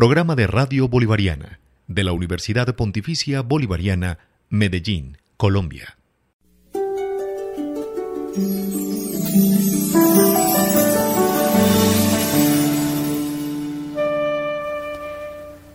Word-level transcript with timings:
Programa 0.00 0.34
de 0.34 0.46
Radio 0.46 0.88
Bolivariana 0.88 1.60
de 1.86 2.04
la 2.04 2.12
Universidad 2.12 2.74
Pontificia 2.74 3.42
Bolivariana, 3.42 4.18
Medellín, 4.48 5.18
Colombia. 5.36 5.98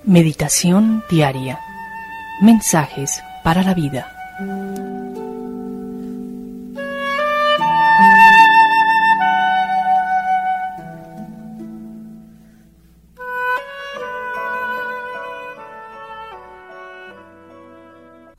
Meditación 0.05 1.03
diaria. 1.07 1.59
Mensajes 2.41 3.21
para 3.43 3.61
la 3.61 3.75
vida. 3.75 4.11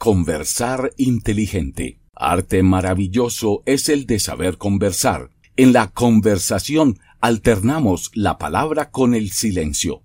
Conversar 0.06 0.92
inteligente. 0.98 1.98
Arte 2.14 2.62
maravilloso 2.62 3.64
es 3.66 3.88
el 3.88 4.06
de 4.06 4.20
saber 4.20 4.56
conversar. 4.56 5.30
En 5.56 5.72
la 5.72 5.88
conversación 5.88 7.00
alternamos 7.20 8.12
la 8.14 8.38
palabra 8.38 8.92
con 8.92 9.14
el 9.14 9.32
silencio. 9.32 10.04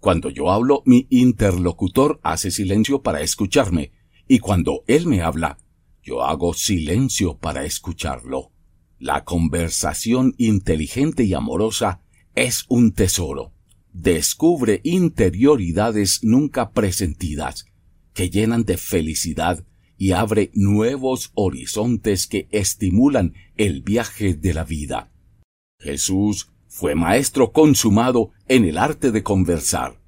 Cuando 0.00 0.28
yo 0.28 0.50
hablo, 0.50 0.82
mi 0.84 1.06
interlocutor 1.08 2.20
hace 2.22 2.50
silencio 2.50 3.00
para 3.00 3.22
escucharme, 3.22 3.92
y 4.28 4.40
cuando 4.40 4.84
él 4.86 5.06
me 5.06 5.22
habla, 5.22 5.56
yo 6.02 6.24
hago 6.24 6.52
silencio 6.52 7.38
para 7.38 7.64
escucharlo. 7.64 8.52
La 8.98 9.24
conversación 9.24 10.34
inteligente 10.36 11.24
y 11.24 11.32
amorosa 11.32 12.02
es 12.34 12.66
un 12.68 12.92
tesoro. 12.92 13.54
Descubre 13.94 14.82
interioridades 14.84 16.22
nunca 16.22 16.72
presentidas 16.72 17.64
que 18.18 18.30
llenan 18.30 18.64
de 18.64 18.78
felicidad 18.78 19.64
y 19.96 20.10
abre 20.10 20.50
nuevos 20.52 21.30
horizontes 21.34 22.26
que 22.26 22.48
estimulan 22.50 23.34
el 23.56 23.82
viaje 23.82 24.34
de 24.34 24.54
la 24.54 24.64
vida. 24.64 25.12
Jesús 25.78 26.50
fue 26.66 26.96
maestro 26.96 27.52
consumado 27.52 28.32
en 28.48 28.64
el 28.64 28.76
arte 28.76 29.12
de 29.12 29.22
conversar, 29.22 30.00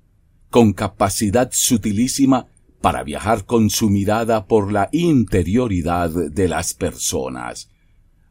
con 0.49 0.73
capacidad 0.73 1.51
sutilísima 1.53 2.49
para 2.81 3.05
viajar 3.05 3.45
con 3.45 3.71
su 3.71 3.89
mirada 3.91 4.49
por 4.49 4.73
la 4.73 4.89
interioridad 4.91 6.11
de 6.11 6.49
las 6.49 6.75
personas, 6.75 7.71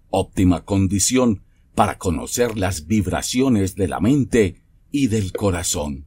óptima 0.09 0.66
condición 0.66 1.45
para 1.73 1.97
conocer 1.97 2.58
las 2.58 2.86
vibraciones 2.86 3.75
de 3.77 3.88
la 3.88 4.02
mente 4.02 4.61
y 4.91 5.08
del 5.08 5.31
corazón. 5.31 6.05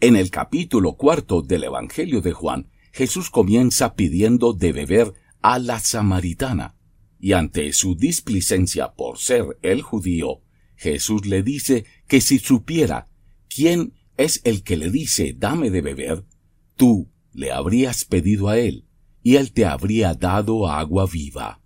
En 0.00 0.16
el 0.16 0.32
capítulo 0.32 0.94
cuarto 0.94 1.40
del 1.40 1.62
Evangelio 1.62 2.20
de 2.20 2.32
Juan, 2.32 2.71
Jesús 2.92 3.30
comienza 3.30 3.94
pidiendo 3.94 4.52
de 4.52 4.72
beber 4.72 5.14
a 5.40 5.58
la 5.58 5.80
samaritana, 5.80 6.76
y 7.18 7.32
ante 7.32 7.72
su 7.72 7.96
displicencia 7.96 8.92
por 8.92 9.18
ser 9.18 9.58
el 9.62 9.80
judío, 9.80 10.42
Jesús 10.76 11.26
le 11.26 11.42
dice 11.42 11.86
que 12.06 12.20
si 12.20 12.38
supiera 12.38 13.08
quién 13.48 13.94
es 14.16 14.42
el 14.44 14.62
que 14.62 14.76
le 14.76 14.90
dice 14.90 15.34
dame 15.36 15.70
de 15.70 15.80
beber, 15.80 16.24
tú 16.76 17.10
le 17.32 17.50
habrías 17.50 18.04
pedido 18.04 18.48
a 18.48 18.58
él, 18.58 18.86
y 19.22 19.36
él 19.36 19.52
te 19.52 19.64
habría 19.64 20.14
dado 20.14 20.68
agua 20.68 21.06
viva. 21.10 21.60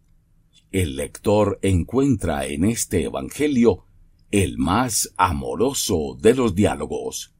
El 0.71 0.97
lector 0.97 1.59
encuentra 1.63 2.47
en 2.47 2.65
este 2.65 3.05
Evangelio 3.05 3.87
el 4.31 4.59
más 4.59 5.13
amoroso 5.17 6.17
de 6.21 6.35
los 6.35 6.55
diálogos. 6.55 7.35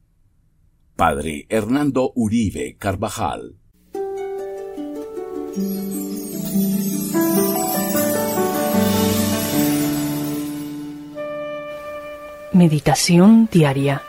Padre 0.95 1.45
Hernando 1.49 2.11
Uribe 2.15 2.75
Carvajal 2.77 3.59
Meditación 12.53 13.47
Diaria, 13.51 14.01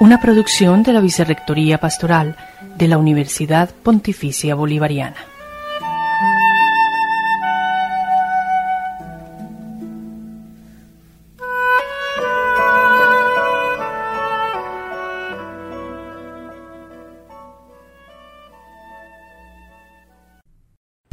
una 0.00 0.20
producción 0.20 0.82
de 0.82 0.92
la 0.92 1.00
Vicerrectoría 1.00 1.78
Pastoral 1.78 2.36
de 2.76 2.88
la 2.88 2.98
Universidad 2.98 3.70
Pontificia 3.82 4.54
Bolivariana. 4.54 5.33